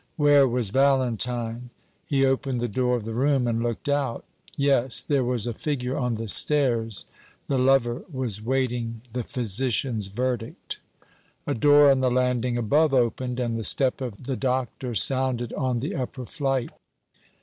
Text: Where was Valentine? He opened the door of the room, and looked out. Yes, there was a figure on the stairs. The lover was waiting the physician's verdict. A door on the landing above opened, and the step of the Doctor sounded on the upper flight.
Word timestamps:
Where 0.15 0.47
was 0.47 0.71
Valentine? 0.71 1.69
He 2.07 2.25
opened 2.25 2.59
the 2.59 2.67
door 2.67 2.95
of 2.95 3.05
the 3.05 3.13
room, 3.13 3.45
and 3.47 3.61
looked 3.61 3.87
out. 3.87 4.25
Yes, 4.57 5.03
there 5.03 5.23
was 5.23 5.45
a 5.45 5.53
figure 5.53 5.95
on 5.95 6.15
the 6.15 6.27
stairs. 6.27 7.05
The 7.47 7.59
lover 7.59 8.03
was 8.11 8.41
waiting 8.41 9.01
the 9.13 9.21
physician's 9.21 10.07
verdict. 10.07 10.79
A 11.45 11.53
door 11.53 11.91
on 11.91 11.99
the 11.99 12.09
landing 12.09 12.57
above 12.57 12.95
opened, 12.95 13.39
and 13.39 13.59
the 13.59 13.63
step 13.63 14.01
of 14.01 14.23
the 14.25 14.35
Doctor 14.35 14.95
sounded 14.95 15.53
on 15.53 15.81
the 15.81 15.93
upper 15.93 16.25
flight. 16.25 16.71